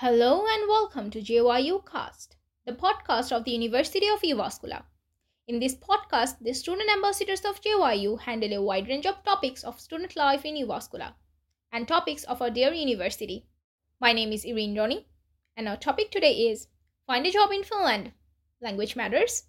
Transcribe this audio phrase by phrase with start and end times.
[0.00, 4.84] Hello and welcome to JYU Cast, the podcast of the University of Jyväskylä.
[5.48, 9.80] In this podcast, the student ambassadors of JYU handle a wide range of topics of
[9.80, 11.14] student life in Jyväskylä
[11.72, 13.48] and topics of our dear university.
[14.00, 15.04] My name is Irin Rony,
[15.56, 16.68] and our topic today is
[17.08, 18.12] Find a job in Finland.
[18.62, 19.48] Language matters,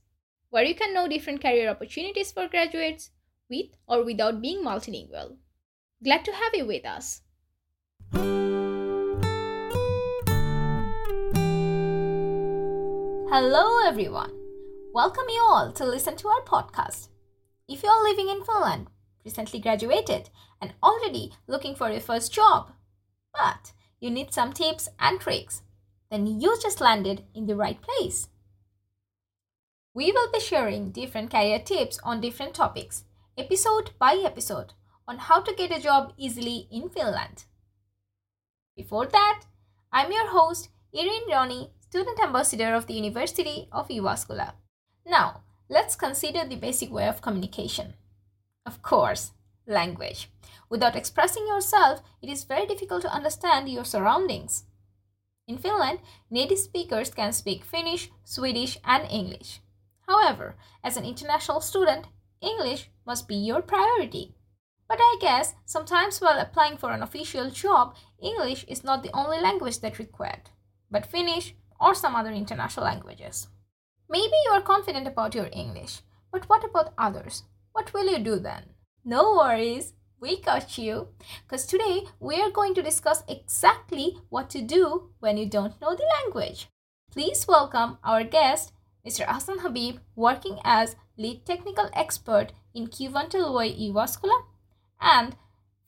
[0.49, 3.11] where you can know different career opportunities for graduates
[3.51, 5.37] with or without being multilingual.
[6.03, 7.21] Glad to have you with us.
[13.31, 14.31] Hello, everyone.
[14.91, 17.09] Welcome you all to listen to our podcast.
[17.67, 18.87] If you are living in Finland,
[19.23, 22.71] recently graduated, and already looking for your first job,
[23.31, 25.61] but you need some tips and tricks,
[26.09, 28.29] then you just landed in the right place.
[29.93, 33.03] We will be sharing different career tips on different topics,
[33.37, 34.73] episode by episode,
[35.07, 37.43] on how to get a job easily in Finland.
[38.75, 39.43] Before that,
[39.93, 44.53] I'm your host, Irin Rony, student ambassador of the University of Jyväskylä.
[45.07, 47.95] Now, let's consider the basic way of communication.
[48.63, 49.31] Of course,
[49.65, 50.29] language.
[50.69, 54.65] Without expressing yourself, it is very difficult to understand your surroundings.
[55.47, 59.59] In Finland, native speakers can speak Finnish, Swedish, and English.
[60.07, 62.05] However, as an international student,
[62.39, 64.35] English must be your priority.
[64.87, 69.41] But I guess sometimes while applying for an official job, English is not the only
[69.41, 70.51] language that required,
[70.91, 73.47] but Finnish, or some other international languages.
[74.09, 77.43] Maybe you are confident about your English, but what about others?
[77.73, 78.63] What will you do then?
[79.05, 81.09] No worries, we got you.
[81.43, 85.95] Because today we are going to discuss exactly what to do when you don't know
[85.95, 86.67] the language.
[87.11, 88.73] Please welcome our guest,
[89.07, 89.25] Mr.
[89.25, 94.43] Ahsan Habib, working as lead technical expert in Kivanteloi Jyväskylä,
[94.99, 95.35] and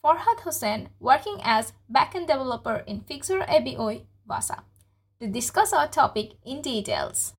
[0.04, 4.64] Farhad Hossain, working as backend developer in Fixer ABOI Vasa
[5.22, 7.34] to discuss our topic in details.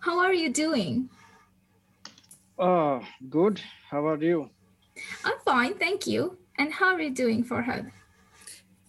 [0.00, 1.08] How are you doing?
[2.58, 3.62] Oh, good.
[3.90, 4.50] How are you?
[5.24, 6.36] I'm fine, thank you.
[6.58, 7.90] And how are you doing, Farhad?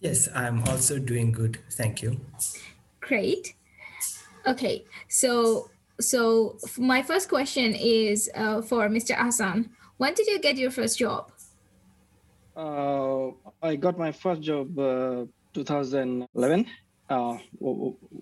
[0.00, 1.58] Yes, I'm also doing good.
[1.72, 2.20] Thank you.
[3.00, 3.54] Great.
[4.46, 9.16] Okay, so so my first question is uh, for Mr.
[9.16, 9.70] Ahsan.
[9.96, 11.32] When did you get your first job?
[12.54, 15.24] Uh, I got my first job uh,
[15.54, 16.66] 2011
[17.08, 17.36] uh,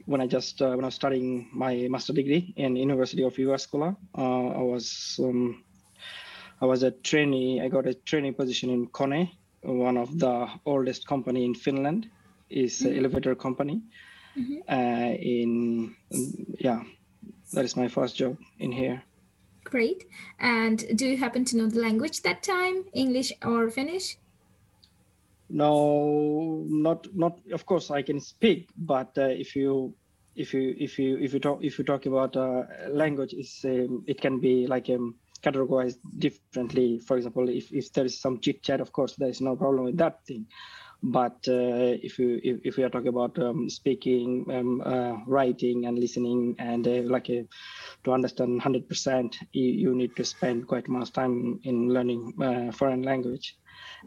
[0.07, 3.97] when I just uh, when I was studying my master degree in University of Jyväskylä.
[4.19, 5.65] Uh, I was um,
[6.61, 7.61] I was a trainee.
[7.61, 9.31] I got a trainee position in Kone,
[9.63, 12.11] one of the oldest company in Finland.
[12.53, 12.89] is mm-hmm.
[12.89, 13.83] an elevator company.
[14.37, 14.59] Mm-hmm.
[14.69, 15.97] Uh, in
[16.59, 16.83] yeah,
[17.53, 19.03] that is my first job in here.
[19.65, 20.05] Great.
[20.39, 24.17] And do you happen to know the language that time, English or Finnish?
[25.53, 29.95] No not not of course i can speak but uh, if you
[30.35, 34.03] if you if you if you talk if you talk about uh, language is um,
[34.07, 36.99] it can be like um, categorized differently.
[37.01, 39.85] For example if, if there is some chit chat of course there is no problem
[39.85, 40.47] with that thing.
[41.05, 45.87] But uh, if you if, if we are talking about um, speaking um, uh, writing
[45.87, 47.45] and listening and uh, like a,
[48.05, 53.03] to understand 100% you, you, need to spend quite much time in learning uh, foreign
[53.03, 53.57] language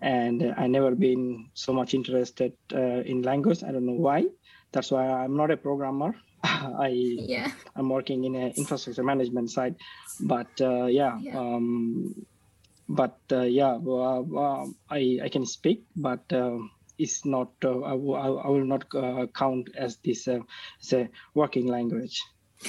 [0.01, 3.63] and I never been so much interested uh, in language.
[3.63, 4.25] I don't know why.
[4.71, 6.15] That's why I'm not a programmer.
[6.43, 7.51] I yeah.
[7.75, 9.75] I'm working in an infrastructure management side,
[10.19, 11.39] but uh, yeah, yeah.
[11.39, 12.25] Um,
[12.87, 16.57] but uh, yeah, uh, I I can speak, but uh,
[16.97, 17.51] it's not.
[17.63, 18.85] Uh, I, I, will not
[19.33, 22.21] count as this as a working language.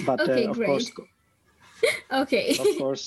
[0.05, 0.67] But okay, of great.
[0.67, 0.91] course,
[2.13, 2.57] okay.
[2.59, 3.05] Of course,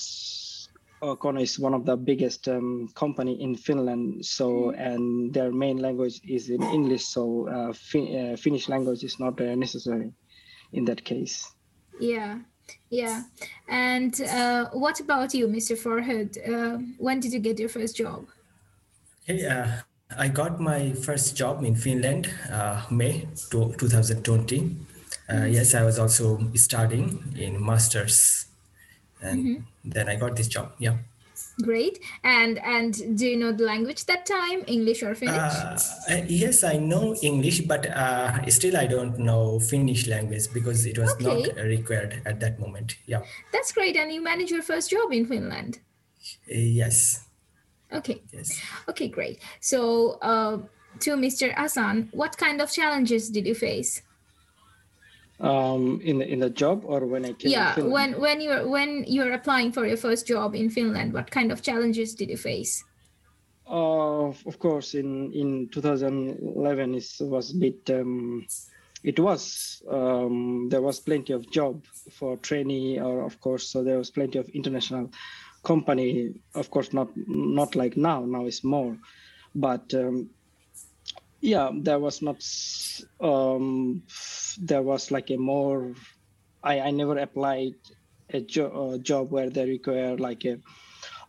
[1.00, 4.24] Kone is one of the biggest um, company in Finland.
[4.24, 4.80] So mm-hmm.
[4.80, 7.04] and their main language is in English.
[7.04, 10.12] So uh, fin- uh, Finnish language is not uh, necessary
[10.72, 11.50] in that case.
[11.98, 12.38] Yeah,
[12.90, 13.22] yeah.
[13.68, 15.76] And uh, what about you, Mr.
[15.76, 16.36] Farhad?
[16.46, 18.26] Uh, when did you get your first job?
[19.24, 19.68] Hey, uh,
[20.16, 22.28] I got my first job in Finland,
[22.90, 24.60] May 2020.
[24.60, 25.52] Mm-hmm.
[25.52, 28.49] Yes, I was also studying in masters
[29.22, 29.90] and mm-hmm.
[29.90, 30.72] then I got this job.
[30.78, 30.96] Yeah.
[31.62, 32.00] Great.
[32.24, 35.36] And and do you know the language that time, English or Finnish?
[35.36, 40.98] Uh, yes, I know English, but uh, still I don't know Finnish language because it
[40.98, 41.24] was okay.
[41.24, 42.96] not required at that moment.
[43.06, 43.22] Yeah.
[43.52, 43.96] That's great.
[43.96, 45.80] And you managed your first job in Finland.
[46.48, 47.24] Uh, yes.
[47.92, 48.22] Okay.
[48.32, 48.60] Yes.
[48.88, 49.40] Okay, great.
[49.60, 50.58] So, uh,
[51.00, 51.54] to Mr.
[51.54, 54.02] Ahsan what kind of challenges did you face?
[55.40, 57.52] Um, in the, in the job or when I came?
[57.52, 61.50] Yeah, when when you're when you're applying for your first job in Finland, what kind
[61.52, 62.84] of challenges did you face?
[63.66, 68.46] Uh, of course, in in 2011 it was a bit um,
[69.02, 73.98] it was um, there was plenty of job for trainee or of course so there
[73.98, 75.10] was plenty of international
[75.62, 78.96] company of course not not like now now it's more
[79.54, 80.28] but um,
[81.40, 82.42] yeah there was not
[83.20, 84.02] um,
[84.58, 85.94] there was like a more
[86.62, 87.72] i i never applied
[88.32, 90.58] a, jo- a job where they require like a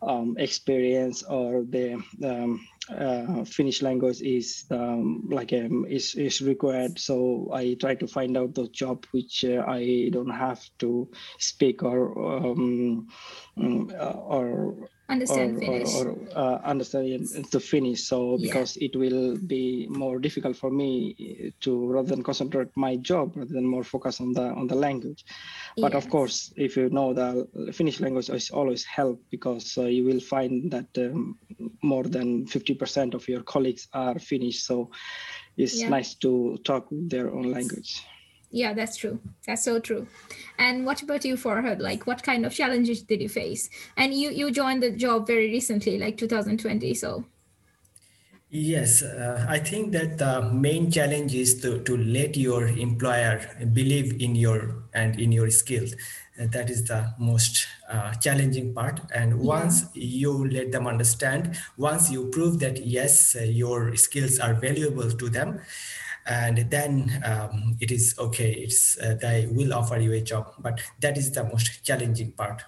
[0.02, 1.94] um, experience or the
[2.24, 6.98] um, uh, Finnish language is um, like um, is is required.
[6.98, 11.82] So I try to find out the job which uh, I don't have to speak
[11.82, 13.08] or um,
[13.58, 15.94] mm, uh, or understand or, Finnish.
[15.94, 17.20] or, or uh, understand
[17.54, 18.00] the Finnish.
[18.10, 18.46] So Yeah.
[18.46, 20.90] because it will be more difficult for me
[21.64, 25.24] to rather than concentrate my job rather than more focus on the on the language.
[25.84, 27.28] But of course, if you know the
[27.78, 31.38] Finnish language, is always help because uh, you will find that um,
[31.82, 34.58] more than fifty percent of your colleagues are Finnish.
[34.68, 34.90] So
[35.56, 35.90] it's Yeah.
[35.96, 36.30] nice to
[36.64, 37.90] talk with their own language.
[38.52, 39.18] Yeah, that's true.
[39.46, 40.06] That's so true.
[40.58, 41.80] And what about you, Farhad?
[41.80, 43.70] Like, what kind of challenges did you face?
[43.96, 46.94] And you you joined the job very recently, like 2020.
[46.94, 47.24] So
[48.54, 53.40] Yes, uh, I think that the main challenge is to, to let your employer
[53.72, 55.94] believe in your and in your skills.
[56.36, 59.00] And that is the most uh, challenging part.
[59.14, 64.52] And once you let them understand, once you prove that yes, uh, your skills are
[64.52, 65.60] valuable to them,
[66.26, 68.52] and then um, it is okay.
[68.52, 70.54] It's uh, they will offer you a job.
[70.58, 72.62] But that is the most challenging part.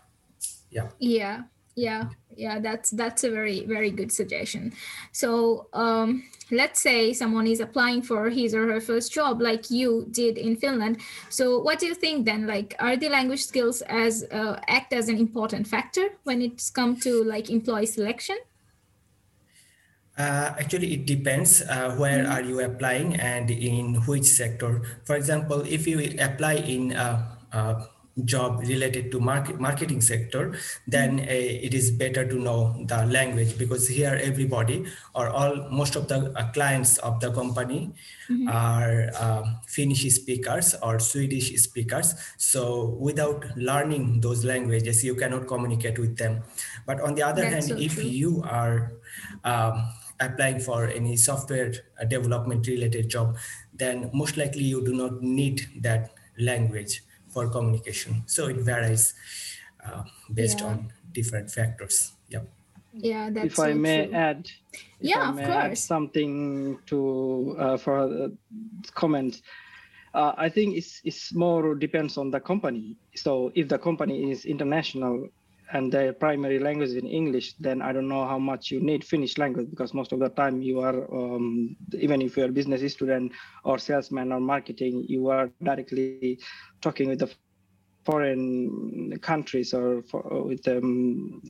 [0.71, 0.89] Yeah.
[0.99, 1.43] yeah,
[1.77, 2.59] yeah, yeah.
[2.59, 4.73] That's that's a very very good suggestion.
[5.13, 10.07] So um, let's say someone is applying for his or her first job, like you
[10.11, 11.01] did in Finland.
[11.31, 12.47] So what do you think then?
[12.47, 16.97] Like, are the language skills as uh, act as an important factor when it's come
[17.01, 18.37] to like employee selection?
[20.17, 24.83] Uh, actually, it depends uh, where are you applying and in which sector.
[25.05, 27.89] For example, if you apply in a, a
[28.23, 30.55] job related to market, marketing sector,
[30.87, 35.97] then uh, it is better to know the language because here everybody or all most
[35.97, 37.91] of the uh, clients of the company
[38.49, 42.15] are um, Finnish speakers or Swedish speakers.
[42.37, 46.45] So without learning those languages, you cannot communicate with them.
[46.87, 48.05] But on the other That's hand, so if true.
[48.05, 48.93] you are
[49.43, 49.91] um,
[50.21, 53.37] applying for any software uh, development related job,
[53.73, 58.23] then most likely you do not need that language for communication.
[58.27, 59.15] So it varies
[59.85, 60.67] uh, based Yeah.
[60.67, 62.13] on different factors.
[62.29, 62.49] Yep.
[62.93, 64.15] Yeah, that's if I so may true.
[64.15, 65.83] add, if Yeah, I of may add course.
[65.83, 68.29] something to uh, for uh,
[68.95, 69.43] comment.
[70.15, 72.97] Uh, I think it's it's more depends on the company.
[73.17, 75.29] So if the company is international
[75.73, 79.39] and their primary language in English, then I don't know how much you need Finnish
[79.39, 83.33] language because most of the time you are um, even if you're a business student
[83.65, 86.39] or salesman or marketing, you are directly
[86.81, 87.35] talking with the
[88.05, 91.43] foreign countries or for, with um,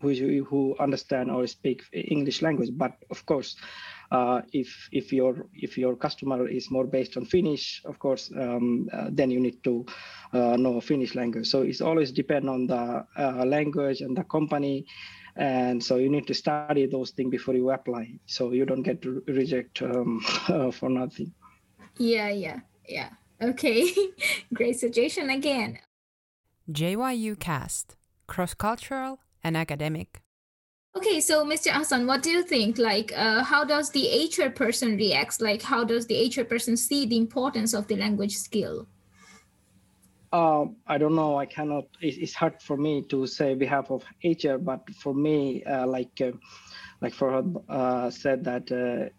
[0.00, 2.70] who who understand or speak English language.
[2.72, 3.56] But of course,
[4.10, 8.88] uh, if if your if your customer is more based on Finnish, of course, um,
[8.92, 9.84] uh, then you need to
[10.32, 11.46] uh, know Finnish language.
[11.46, 14.86] So it's always depend on the uh, language and the company.
[15.36, 19.04] And so you need to study those things before you apply, so you don't get
[19.04, 20.20] re- reject um,
[20.72, 21.32] for nothing.
[21.98, 23.10] Yeah, yeah, yeah.
[23.40, 23.94] Okay,
[24.54, 25.78] great suggestion again.
[26.70, 27.96] JYU Cast
[28.28, 30.22] Cross Cultural and Academic.
[30.96, 31.72] Okay, so Mr.
[31.72, 32.78] Ahsan, what do you think?
[32.78, 35.40] Like, uh, how does the HR person react?
[35.40, 38.86] Like, how does the HR person see the importance of the language skill?
[40.32, 41.36] Uh, I don't know.
[41.36, 41.86] I cannot.
[42.00, 46.20] It's, it's hard for me to say behalf of HR, but for me, uh, like
[46.20, 46.32] uh,
[47.00, 49.10] like Farhad uh, said that uh,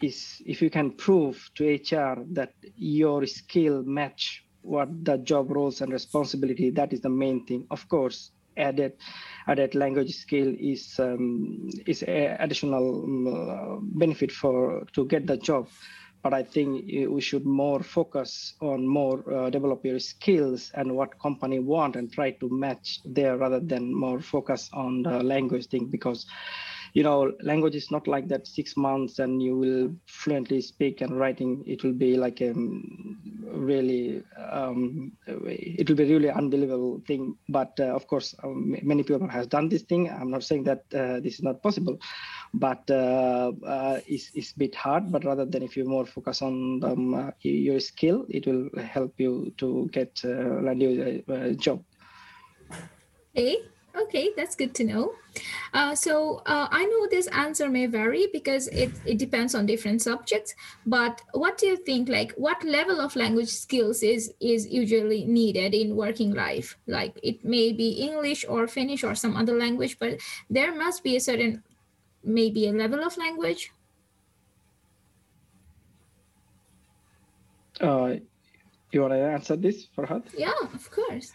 [0.00, 5.80] is if you can prove to HR that your skill match what the job roles
[5.80, 7.66] and responsibility, that is the main thing.
[7.70, 8.92] Of course, added
[9.46, 15.68] added language skill is um, is additional um, uh, benefit for to get the job
[16.22, 20.96] but I think uh, we should more focus on more uh, develop your skills and
[20.96, 25.66] what company want and try to match there rather than more focus on the language
[25.66, 26.26] thing because
[26.98, 31.16] you know language is not like that six months and you will fluently speak and
[31.20, 31.62] writing.
[31.64, 32.52] It will be like a
[33.68, 37.36] really um, it will be really unbelievable thing.
[37.48, 40.10] But uh, of course um, many people has done this thing.
[40.10, 42.00] I'm not saying that uh, this is not possible.
[42.52, 45.12] But uh, uh, it's, it's a bit hard.
[45.12, 49.14] But rather than if you more focus on um, uh, your skill it will help
[49.18, 51.84] you to get uh, a, job.
[53.36, 53.58] Okay,
[54.02, 55.12] Okay, that's good to know.
[55.74, 60.02] Uh, so uh, I know this answer may vary because it, it depends on different
[60.02, 60.54] subjects.
[60.86, 62.08] But what do you think?
[62.08, 66.76] Like, what level of language skills is is usually needed in working life?
[66.86, 71.16] Like, it may be English or Finnish or some other language, but there must be
[71.16, 71.62] a certain
[72.22, 73.72] maybe a level of language.
[77.80, 78.14] Uh,
[78.90, 80.24] you want to answer this, Farhad?
[80.36, 81.32] Yeah, of course.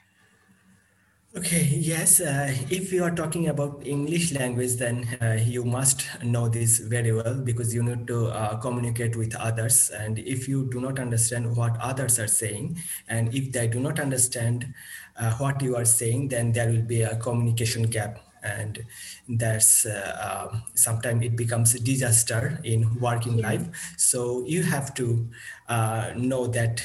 [1.36, 2.22] Okay, yes.
[2.22, 7.12] Uh, if you are talking about English language, then uh, you must know this very
[7.12, 9.90] well because you need to uh, communicate with others.
[9.90, 12.78] And if you do not understand what others are saying,
[13.10, 14.76] and if they do not understand
[15.18, 18.20] uh, what you are saying, then there will be a communication gap.
[18.44, 18.86] And
[19.28, 23.66] that's uh, um, sometimes it becomes a disaster in working life.
[23.98, 25.28] So you have to
[25.68, 26.84] uh, know that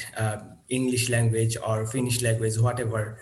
[0.69, 3.19] English language or Finnish language, whatever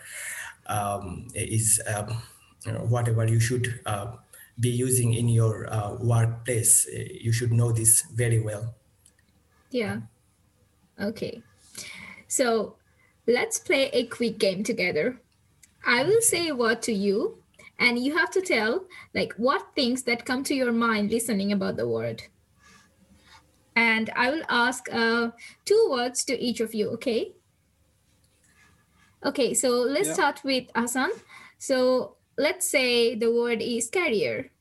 [0.68, 2.22] um, is um,
[2.66, 4.14] you know, whatever you should uh,
[4.60, 6.88] be using in your uh, workplace.
[6.88, 8.76] Uh, you should know this very well.
[9.70, 10.02] Yeah.
[11.00, 11.42] Okay.
[12.28, 12.76] So
[13.28, 15.22] let's play a quick game together.
[15.86, 17.38] I will say a word to you,
[17.80, 21.78] and you have to tell like what things that come to your mind listening about
[21.78, 22.24] the word.
[23.76, 25.30] And I will ask uh,
[25.66, 26.90] two words to each of you.
[26.92, 27.34] Okay.
[29.26, 30.14] Okay, so let's yeah.
[30.14, 31.10] start with Ahsan.
[31.58, 34.52] So let's say the word is career.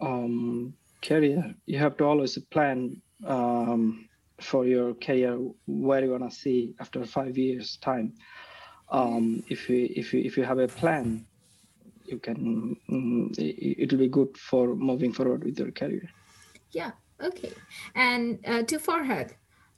[0.00, 1.54] Um, career.
[1.66, 4.08] You have to always plan um,
[4.40, 8.14] for your career where you wanna see after five years time.
[8.90, 11.26] Um, if you if you if you have a plan,
[12.04, 16.08] you can mm, it, will be good for moving forward with your career.
[16.70, 16.92] Yeah.
[17.20, 17.52] Okay.
[17.96, 19.32] And uh, to Farhad,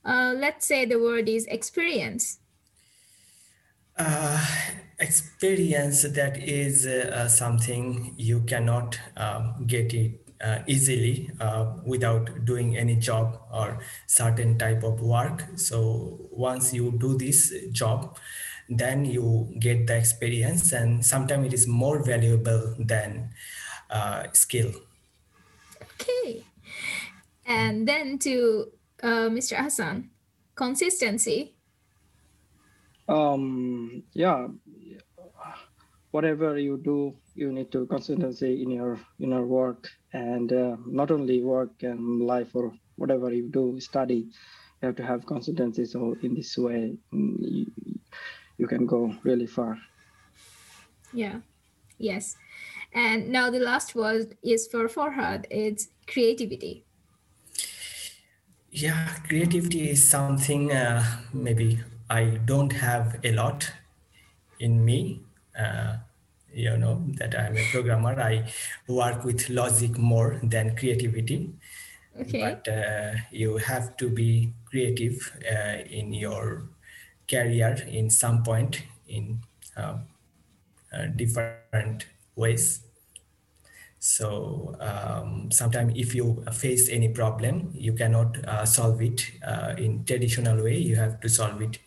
[0.05, 2.39] uh, let's say the word is experience
[4.01, 4.41] uh,
[4.99, 12.79] experience that is uh, something you cannot uh, get it uh, easily uh, without doing
[12.79, 15.45] any job or certain type of work.
[15.57, 18.17] So once you do this job
[18.71, 23.31] then you get the experience and sometimes it is more valuable than
[24.33, 24.71] skill.
[25.83, 26.47] Okay.
[27.45, 30.11] And then to mr Ahsan
[30.55, 31.57] consistency
[33.09, 34.47] um yeah
[36.11, 41.11] whatever you do you need to consistency in your in your work and uh, not
[41.11, 44.29] only work and life or whatever you do study
[44.83, 45.85] you have to have consistency.
[45.85, 47.67] So in this way mm, you,
[48.59, 49.79] you can go really far.
[51.13, 51.41] Yeah.
[51.99, 52.37] Yes.
[52.93, 55.47] And now the last word is for Farhad.
[55.51, 56.85] It's creativity.
[58.73, 63.71] Yeah creativity is something uh, maybe I don't have a lot
[64.59, 65.23] in me.
[65.59, 65.97] Uh,
[66.53, 68.21] you know that I'm a programmer.
[68.21, 68.51] I
[68.89, 71.55] work with logic more than creativity.
[72.21, 72.41] Okay.
[72.41, 76.65] But uh, you have to be creative uh, in your
[77.31, 79.39] career in some point in
[79.77, 80.03] um,
[80.93, 82.81] uh, different ways.
[84.01, 90.05] So um, sometimes if you face any problem, you cannot uh, solve it uh, in
[90.05, 90.79] traditional way.
[90.79, 91.79] You have to solve it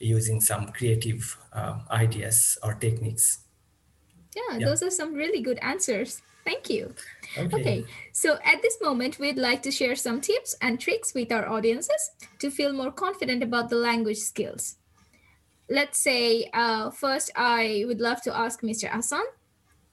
[0.00, 3.38] using some creative uh, ideas or techniques.
[4.34, 6.22] Yeah, yeah, those are some really good answers.
[6.44, 6.94] Thank you.
[7.36, 7.56] Okay.
[7.60, 7.84] okay.
[8.12, 12.10] so at this moment, we'd like to share some tips and tricks with our audiences
[12.38, 14.76] to feel more confident about the language skills.
[15.68, 18.90] Let's say, uh, first, I would love to ask Mr.
[18.90, 19.22] Ahsan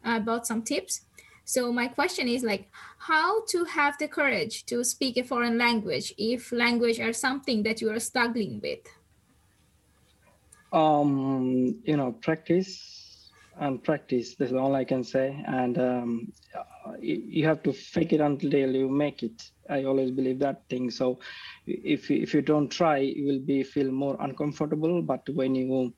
[0.04, 1.02] about some tips.
[1.44, 6.14] So my question is like, how to have the courage to speak a foreign language
[6.18, 8.80] if language are something that you are struggling with?
[10.74, 15.42] Um you know practice and practice that's all i can say.
[15.48, 16.28] And um,
[17.00, 19.44] you have to fake it until you make it.
[19.70, 20.90] I always believe that thing.
[20.90, 21.20] So
[21.66, 25.02] if if you don't try you will be feel more uncomfortable.
[25.02, 25.94] But when you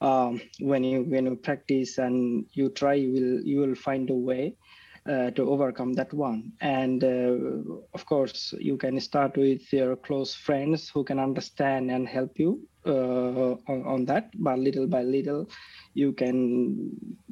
[0.00, 4.14] um, when you when you practice and you try you will you will find a
[4.14, 4.56] way
[5.06, 6.52] to overcome that one.
[6.60, 12.06] And uh, of course, you can start with your close friends who can understand and
[12.06, 14.30] help you uh, on, on, that.
[14.34, 15.48] But little by little,
[15.94, 16.90] you can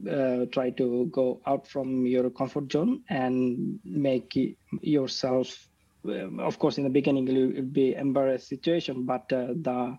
[0.09, 4.37] uh, try to go out from your comfort zone and make
[4.81, 5.69] yourself.
[6.05, 9.99] Um, of course, in the beginning, it will be embarrassed situation, but uh, the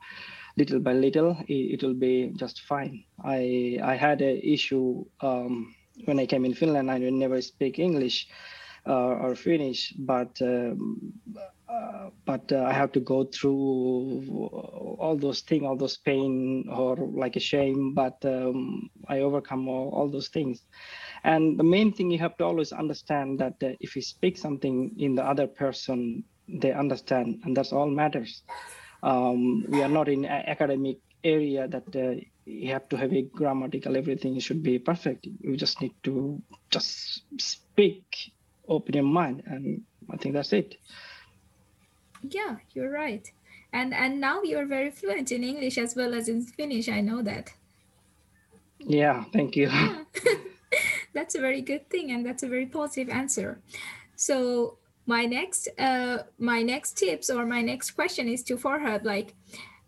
[0.58, 3.04] little by little, it, it, will be just fine.
[3.24, 5.06] I I had an issue.
[5.22, 8.28] Um, when I came in Finland, I never speak English
[8.88, 11.14] uh, or Finnish, but um,
[11.70, 14.26] uh, but uh, I have to go through
[15.00, 19.90] all those things, all those pain or like a shame, but um, I overcome all,
[19.90, 20.66] all, those things.
[21.24, 24.94] And the main thing you have to always understand that uh, if you speak something
[24.98, 28.44] in the other person, they understand, and that's all matters.
[29.04, 32.20] Um, we are not in academic area that uh,
[32.52, 35.28] you have to have a grammatical everything should be perfect.
[35.40, 38.32] You just need to just speak,
[38.68, 40.76] open your mind, and I think that's it.
[42.22, 43.30] Yeah you're right.
[43.74, 47.22] And and now you're very fluent in english as well as in finnish i know
[47.22, 47.54] that.
[48.80, 49.70] Yeah thank you.
[49.70, 50.04] Yeah.
[51.14, 53.60] that's a very good thing and that's a very positive answer.
[54.16, 54.78] So
[55.08, 59.34] my next uh my next tips or my next question is to Farhad like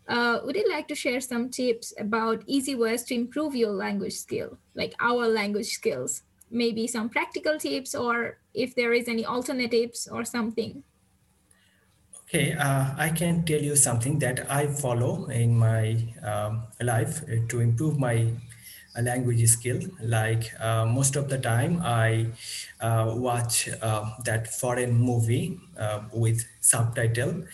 [0.08, 4.14] uh, would you like to share some tips about easy ways to improve your language
[4.14, 10.06] skill like our language skills maybe some practical tips or if there is any alternatives
[10.10, 10.84] or something
[12.24, 17.60] Okay, uh, I can tell you something that I follow in my um, life to
[17.60, 18.32] improve my
[18.96, 19.80] uh, language skill.
[20.00, 22.32] Like uh, most of the time, I
[22.80, 27.44] uh, watch uh, that foreign movie uh, with subtitle.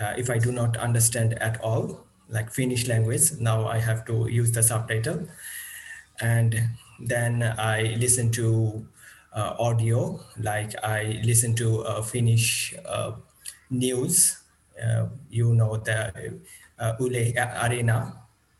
[0.00, 4.52] If I do not understand at all, like Finnish language, now I have to use
[4.52, 5.28] the subtitle,
[6.20, 6.70] and
[7.00, 8.86] then I listen to
[9.34, 10.20] audio.
[10.38, 12.74] Like I listen to Finnish
[13.70, 14.40] news.
[14.74, 16.40] Uh, you know the
[16.78, 17.32] uh, Yle
[17.62, 18.16] Areena,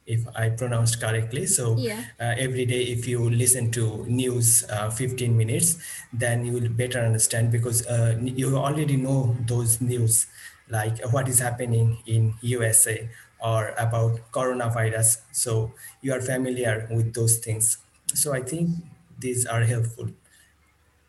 [0.06, 1.46] if I pronounced correctly.
[1.46, 2.04] So yeah.
[2.20, 5.76] uh, every day, if you listen to news uh, 15 minutes,
[6.12, 10.26] then you will better understand because uh, you already know those news,
[10.74, 13.08] like what is happening in USA
[13.40, 15.22] or about coronavirus.
[15.32, 17.78] So you are familiar with those things.
[18.14, 18.70] So I think
[19.18, 20.08] these are helpful,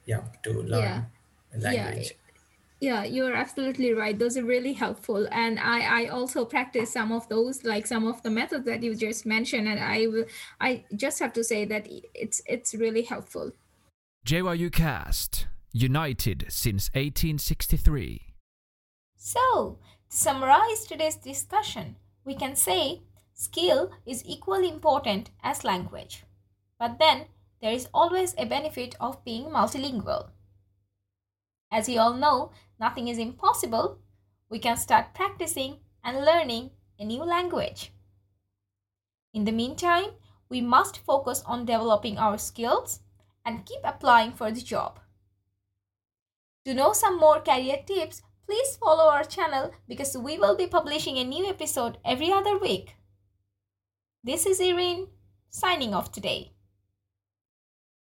[0.06, 1.02] yeah, to learn yeah.
[1.58, 2.12] language.
[2.12, 2.22] Yeah
[2.82, 7.28] yeah you're absolutely right those are really helpful and i i also practice some of
[7.30, 10.26] those like some of the methods that you just mentioned and i will
[10.60, 13.54] i just have to say that it's it's really helpful
[14.26, 18.35] jyu cast united since 1863
[19.34, 19.80] so
[20.10, 23.02] to summarize today's discussion we can say
[23.34, 26.24] skill is equally important as language
[26.80, 27.26] but then
[27.62, 30.30] there is always a benefit of being multilingual
[31.72, 34.00] as you all know, nothing is impossible.
[34.50, 37.92] We can start practicing and learning a new language.
[39.34, 40.12] In the meantime,
[40.48, 43.02] we must focus on developing our skills
[43.44, 45.00] and keep applying for the job.
[46.64, 51.18] To know some more career tips, please follow our channel because we will be publishing
[51.18, 52.96] a new episode every other week.
[54.24, 55.08] This is Irin,
[55.50, 56.55] signing off today.